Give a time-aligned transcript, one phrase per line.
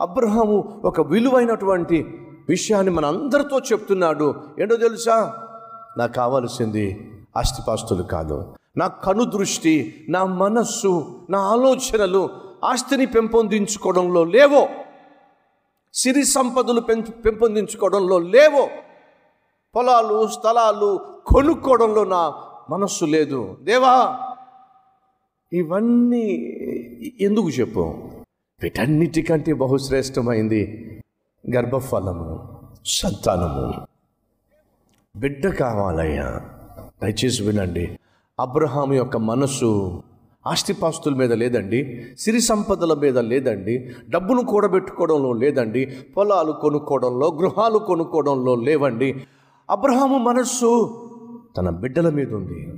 [0.00, 2.06] అబ్రహాము ఒక విలువైనటువంటి
[2.48, 4.34] విషయాన్ని మన అందరితో చెప్తున్నాడు.
[4.60, 5.34] ఏంటో తెలుసా?
[5.98, 8.54] నాకు కావలసింది ఆస్తిపాస్తులు కాదు.
[8.76, 12.30] నా కను దృష్టి నా మనస్సు నా ఆలోచనలు
[12.64, 14.68] ఆస్తిని పెంపొందించుకోవడంలో లేవో
[15.94, 18.68] సిరి సంపదలు పెం పెంపొందించుకోవడంలో లేవో
[19.76, 22.34] పొలాలు స్థలాలు కొనుక్కోవడంలో నా
[22.70, 23.56] మనస్సు లేదు.
[23.62, 24.20] దేవా
[25.52, 26.24] ఇవన్నీ
[27.20, 27.94] ఎందుకు చెప్పు
[28.62, 30.60] వీటన్నిటికంటే బహుశ్రేష్టమైంది
[31.54, 32.48] గర్భఫలము
[32.86, 33.86] సంతానము.
[35.16, 36.40] బిడ్డ కావాలయ్యా
[37.02, 37.98] దయచేసి వినండి.
[38.40, 40.02] అబ్రహాం యొక్క మనస్సు
[40.46, 45.86] ఆస్తిపాస్తుల మీద లేదండి సిరి సంపదల మీద లేదండి డబ్బును కూడబెట్టుకోవడంలో లేదండి
[46.16, 49.14] పొలాలు కొనుక్కోవడంలో గృహాలు కొనుక్కోవడంలో లేవండి.
[49.70, 50.70] అబ్రహాము మనస్సు
[51.56, 52.68] తన బిడ్డల మీద ఉంది.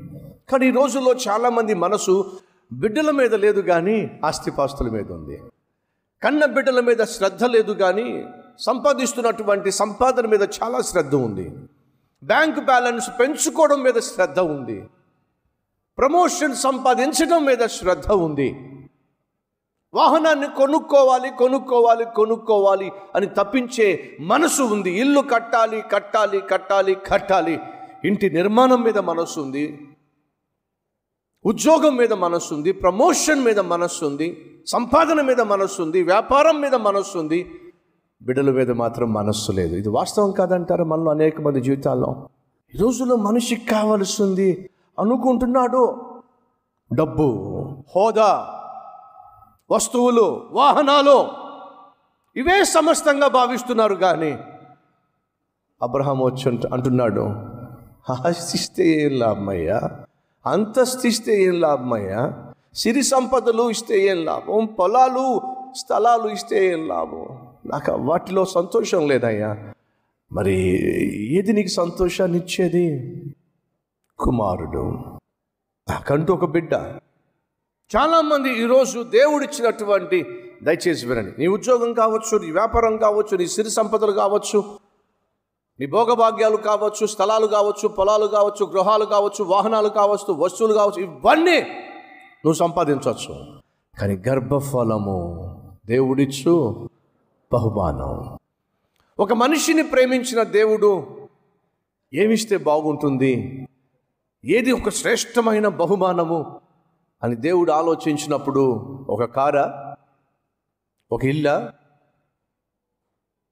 [0.52, 2.25] కానీ ఈ రోజుల్లో చాలామంది మనసు
[2.73, 5.42] బిడ్డల మీద లేదు కానీ ఆస్తిపాస్తుల మీద ఉంది.
[6.22, 8.25] కన్న బిడ్డల మీద శ్రద్ధ లేదు కానీ
[8.58, 11.50] సంపాదిస్తున్నటువంటి సంపాదన మీద చాలా శ్రద్ధ ఉంది.
[12.25, 14.84] బ్యాంక్ బ్యాలెన్స్ పెంచుకోవడం మీద శ్రద్ధ ఉంది.
[15.98, 18.55] ప్రమోషన్ సంపాదించడం మీద శ్రద్ధ ఉంది.
[19.95, 24.91] వాహనాన్ని కొనుక్కోవాలి కొనుక్కోవాలి కొనుక్కోవాలి అని తప్పించే మనసు ఉంది.
[24.91, 27.61] ఇల్లు కట్టాలి కట్టాలి కట్టాలి కట్టాలి.
[28.05, 29.89] ఇంటి నిర్మాణం మీద మనసు ఉంది.
[31.44, 37.19] ఉద్యోగం మీద మనస్సు ఉంది ప్రమోషన్ మీద మనస్సు ఉంది సంపాదన మీద మనస్సు ఉంది వ్యాపారం మీద మనస్సు
[37.19, 37.50] ఉంది
[38.22, 39.74] బిడ్డల మీద మాత్రం మనస్సు లేదు.
[39.74, 42.28] ఇది వాస్తవం కాదంటారు మనలో అనేక మంది జీవితాల్లో?
[42.74, 46.00] ఈ రోజుల్లో మనిషికి కావలసింది అనుకుంటున్నాడు.
[46.92, 47.27] డబ్బు
[47.96, 48.48] హోదా
[49.70, 51.28] వస్తువులు వాహనాలు
[52.36, 54.38] ఇవే సమస్తంగా భావిస్తున్నారు కానీ
[55.83, 57.24] అబ్రహాం వచ్చి అంటున్నాడు
[58.12, 59.80] ఆశిస్తే ఏం లాభమయ్యా
[60.46, 64.66] అంతస్తు ఇస్తే ఏం లాభమయ్యా సిరి సంపదలు ఇస్తే ఏం లాభం?
[64.66, 65.41] పొలాలు
[65.74, 67.38] స్థలాలు ఇస్తే ఏం లాభం?
[67.66, 69.74] నాకు వాటిలో సంతోషం లేదయ్యా.
[70.33, 70.52] మరి
[71.36, 73.14] ఏది నీకు సంతోషాన్ని ఇచ్చేది?
[74.18, 74.90] కుమారుడు.
[75.90, 76.74] నాకంటూ ఒక బిడ్డ.
[77.96, 80.27] చాలామంది ఈరోజు దేవుడిచ్చినటువంటి
[80.62, 81.33] దయచేసి వినండి.
[81.39, 84.80] నీ ఉద్యోగం కావచ్చు నీ వ్యాపారం కావచ్చు నీ సిరి సంపదలు కావచ్చు
[85.80, 92.52] మీ భోగభాగ్యాలు కావచ్చు స్థలాలు కావచ్చు పొలాలు కావచ్చు గృహాలు కావచ్చు వాహనాలు కావచ్చు వస్తువులు కావచ్చు ఇవన్నీ నువ్వు
[92.52, 93.58] సంపాదించవచ్చు.
[94.01, 95.51] కానీ గర్భఫలము
[95.86, 96.89] దేవుడిచ్చు
[97.52, 98.39] బహుమానం.
[99.18, 101.07] ఒక మనిషిని ప్రేమించిన దేవుడు
[102.14, 103.67] ఏమిస్తే బాగుంటుంది?
[104.45, 106.61] ఏది ఒక శ్రేష్టమైన బహుమానము?
[107.23, 108.61] అని దేవుడు ఆలోచించినప్పుడు
[109.08, 109.86] ఒక కార
[111.12, 111.73] ఒక ఇల్ల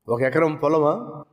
[0.08, 1.24] ఒక ఎకరం పొలమా?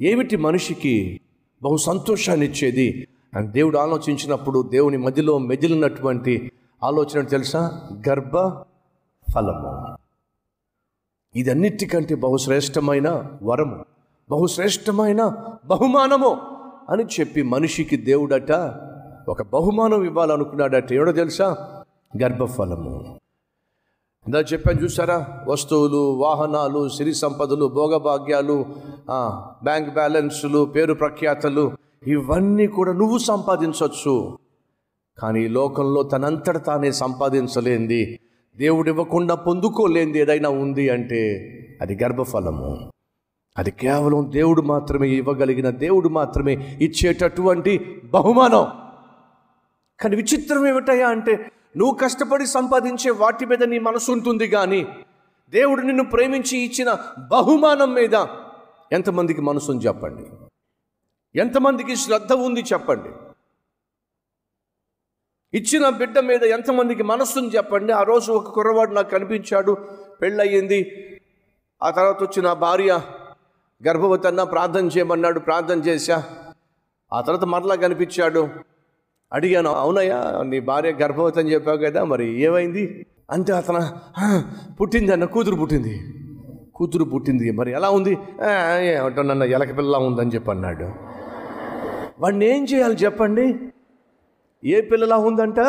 [0.00, 1.20] ఏమిటి మనిషికి
[1.62, 6.52] బహు సంతోషాన్ని ఇచ్చేది అని దేవుడు ఆలోచించినప్పుడు దేవుని మధ్యలో మెదిలినటువంటి
[6.84, 7.88] ఆలోచన తెలుసా?
[8.08, 8.32] గర్భ
[9.34, 9.96] ఫలము.
[11.36, 13.84] ఇదన్నిటికంటే బహుశ్రేష్టమైన వరము
[14.30, 15.34] బహుశ్రేష్టమైన
[15.66, 16.40] బహుమానము
[16.90, 18.52] అని చెప్పి మనిషికి దేవుడట
[19.28, 20.92] ఒక బహుమానం ఇవ్వాలనుకున్నాడట.
[20.92, 21.70] ఏడో తెలుసా?
[22.22, 23.20] గర్భఫలము.
[24.26, 25.18] ఇందా చెప్పాను చూసారా?
[25.48, 28.56] వస్తువులు వాహనాలు సిరి సంపదలు భోగభాగ్యాలు
[29.62, 31.64] బ్యాంక్ బ్యాలెన్సులు పేరు ప్రఖ్యాతలు
[32.06, 34.38] ఇవన్నీ కూడా నువ్వు సంపాదించవచ్చు
[35.18, 38.18] కానీ ఈ లోకంలో తనంతట తానే సంపాదించలేంది.
[38.56, 41.22] దేవుడు ఇవ్వకుండా పొందుకోలేంది ఏదైనా ఉంది అంటే
[41.82, 42.90] అది గర్భఫలము.
[43.58, 48.66] అది కేవలం దేవుడు మాత్రమే ఇవ్వగలిగిన దేవుడు మాత్రమే ఇచ్చేటటువంటి బహుమానం.
[50.00, 54.86] కానీ విచిత్రం ఏమిటయ్యా అంటే నువ్వు కష్టపడి సంపాదించే వాటి మీద నీ మనసు ఉంటుంది కానీ
[55.48, 58.14] దేవుడు నిన్ను ప్రేమించి ఇచ్చిన బహుమానం మీద
[58.92, 60.26] ఎంతమందికి మనసుని చెప్పండి?
[61.38, 63.08] ఎంతమందికి శ్రద్ధ ఉంది చెప్పండి?
[65.58, 67.92] ఇచ్చిన బిడ్డ మీద ఎంతమందికి మనస్సుని చెప్పండి?
[67.92, 69.76] ఆ రోజు ఒక కుర్రవాడు నాకు కనిపించాడు
[70.22, 71.10] పెళ్ళయింది.
[71.82, 73.00] ఆ తర్వాత వచ్చిన భార్య
[73.86, 76.24] గర్భవతి అన్న ప్రార్థన చేయమన్నాడు ప్రార్థన చేశా.
[77.12, 78.48] ఆ తర్వాత మరలా కనిపించాడు.
[79.32, 80.18] అడిగాను అవునయ్యా
[80.50, 82.84] నీ భార్య గర్భవతి అని చెప్పావు కదా మరి ఏమైంది?
[83.30, 83.80] అంటే అతను
[84.80, 85.94] పుట్టింది అన్న కూతురు పుట్టింది.
[86.74, 88.12] కూతురు పుట్టింది మరి ఎలా ఉంది?
[88.12, 90.88] ఏమంటా ఏమంటానన్న ఎలక పిల్ల ఉందని చెప్పి అన్నాడు
[92.20, 93.46] వాడిని ఏం చేయాలి చెప్పండి?
[94.62, 95.60] ఏ పిల్లలా ఉందంట?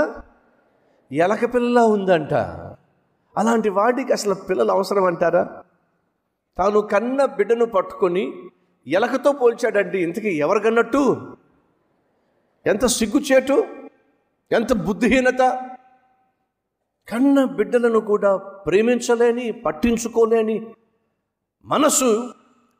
[1.11, 2.33] ఎలక పిల్లలా ఉందంట.
[3.35, 5.43] అలాంటి వాడికి అసలు పిల్లలు అవసరం అంటారా
[6.57, 8.23] తాను కన్న బిడ్డను పట్టుకొని
[8.87, 11.01] ఎలకతో పోల్చాడండి ఇంతకీ ఎవరు కన్నట్టు
[12.67, 13.55] ఎంత సిగ్గుచేటు
[14.51, 15.41] ఎంత బుద్ధిహీనత.
[17.09, 20.55] కన్న బిడ్డలను కూడా ప్రేమించలేని పట్టించుకోలేని
[21.65, 22.29] మనసు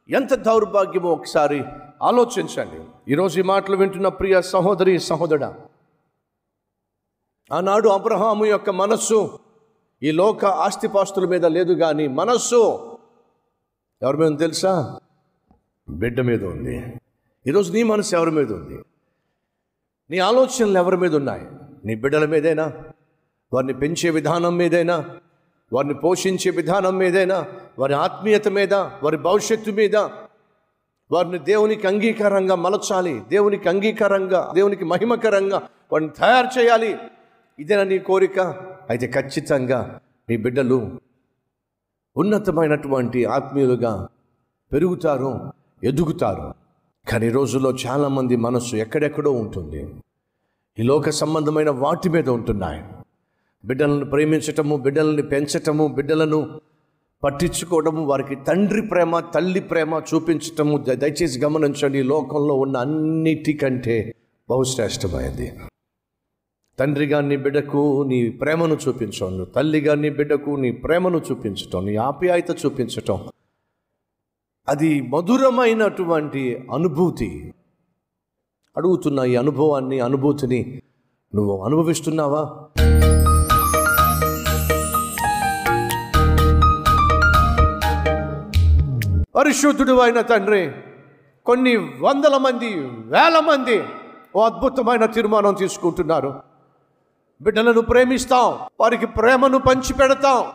[0.10, 1.63] ఎంత దౌర్భాగ్యమో ఒకసారి
[2.01, 2.80] ఆలోచించండి.
[3.12, 5.56] ఈరోజు ఈ మాటలు వింటున్న ప్రియ సహోదరి సహోదరా
[7.51, 9.39] ఆనాడు అబ్రహాము యొక్క మనస్సు
[10.04, 12.62] ఈ లోక ఆస్తిపాస్తుల మీద లేదు కానీ మనస్సు
[14.01, 15.00] ఎవరి మీద తెలుసా?
[15.89, 16.94] బిడ్డ మీద ఉంది.
[17.48, 18.84] ఈరోజు నీ మనసు ఎవరి మీద ఉంది?
[20.09, 21.48] నీ ఆలోచనలు ఎవరి మీద ఉన్నాయి?
[21.86, 22.74] నీ బిడ్డల మీదైనా?
[23.54, 25.06] వారిని పెంచే విధానం మీదైనా?
[25.74, 27.45] వారిని పోషించే విధానం మీదైనా?
[27.80, 28.74] వారి ఆత్మీయత మీద?
[28.74, 29.95] వారి భవిష్యత్తు మీద?
[31.12, 33.21] వారిని దేవునికి అంగీకారంగా మలచాలి.
[33.30, 36.98] దేవునికి అంగీకారంగా దేవునికి మహిమకరంగా వారిని తయారు చేయాలి.
[37.60, 38.39] ఇదేనా నీ కోరిక?
[38.89, 40.00] అయితే ఖచ్చితంగా
[40.30, 41.00] నీ బిడ్డలు
[42.18, 44.07] ఉన్నతమైనటువంటి ఆత్మీయులుగా
[44.74, 45.53] పెరుగుతారు
[45.83, 46.66] ఎదుగుతారు.
[47.07, 49.88] కానీ ఈ రోజుల్లో చాలామంది మనసు ఎక్కడెక్కడో ఉంటుంది.
[50.80, 52.83] ఈ లోక సంబంధమైన వాటి మీద ఉంటున్నాయి.
[53.65, 56.62] బిడ్డలను ప్రేమించటము బిడ్డలని పెంచటము బిడ్డలను
[57.24, 64.15] పట్టించుకోవడము వారికి తండ్రి ప్రేమ తల్లి ప్రేమ చూపించటము ద- దయచేసి గమనించండి లోకంలో ఉన్న అన్నిటికంటే
[64.50, 65.53] బహుశ్రేష్టమైనది.
[66.80, 73.19] తండ్రిగా నీ బిడ్డకు నీ ప్రేమను చూపించడం తల్లిగా నీ బిడ్డకు నీ ప్రేమను చూపించటం నీ ఆప్యాయత చూపించటం
[74.69, 77.53] అది మధురమైనటువంటి అనుభూతి.
[78.77, 80.81] అడుగుతున్న ఈ అనుభవాన్ని అనుభూతిని
[81.35, 82.43] నువ్వు అనుభవిస్తున్నావా?
[89.35, 90.71] పరిశుద్ధుడు అయిన తండ్రి
[91.45, 93.83] కొన్ని వందల మంది వేల మంది
[94.35, 96.41] ఓ అద్భుతమైన తీర్మానం తీసుకుంటున్నారు.
[97.41, 100.45] బిడ్డలను ప్రేమిస్తాం వారికి ప్రేమను పంచిపెడతాం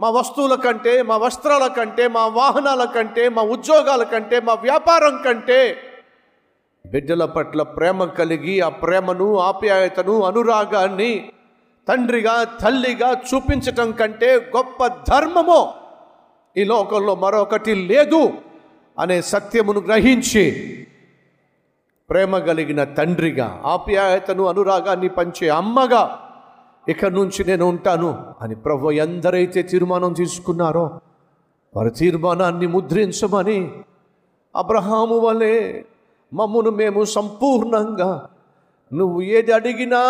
[0.00, 5.58] మా వస్తువుల కంటే మా వస్త్రాల కంటే మా వాహనాల కంటే మా ఉద్యోగాల కంటే మా వ్యాపారం కంటే
[6.84, 11.10] బిడ్డల పట్ల ప్రేమ కలిగి ఆ ప్రేమను ఆప్యాయతను అనురాగాన్ని
[11.88, 15.60] తండ్రిగా తల్లిగా చూపించటం కంటే గొప్ప ధర్మము
[16.56, 18.22] ఈ లోకంలో మరొకటి లేదు
[18.98, 20.44] అనే సత్యమును గ్రహించి
[22.10, 26.02] ప్రేమ కలిగిన తండ్రిగా ఆప్యాయతను అనురాగాన్ని పంచే అమ్మగా
[26.88, 31.00] ఇక నుంచి నేను ఉంటాను అని ప్రభు ఎందరైతే తీర్మానం తీసుకున్నారో
[31.76, 33.74] వారి తీర్మానాన్ని ముద్రించమని
[34.56, 35.82] అబ్రహాము వలె
[36.32, 38.28] మమ్మును మేము సంపూర్ణంగా
[38.92, 40.00] నువ్వు ఏది అడిగినా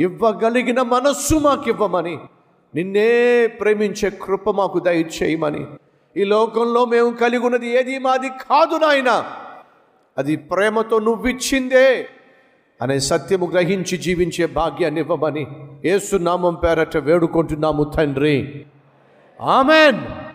[0.00, 2.18] ఇవ్వగలిగిన మనస్సు మాకు ఇవ్వమని
[2.74, 5.66] నిన్నే ప్రేమించే కృప మాకు దయచేయమని
[6.16, 9.24] ఈ లోకంలో మేము కలిగి ఉన్నది ఏది మాది కాదు నాయన.
[10.18, 12.08] అది ప్రేమతో నువ్విచ్చిందే.
[12.82, 15.46] అనే సత్యము గ్రహించి జీవించే భాగ్యాన్ని ఇవ్వమని
[15.84, 18.64] ఏసునామం పేరట వేడుకుంటున్నాము తండ్రి.
[19.40, 20.25] ఆమెన్.